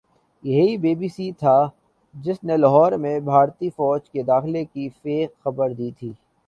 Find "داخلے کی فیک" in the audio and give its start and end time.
4.23-5.29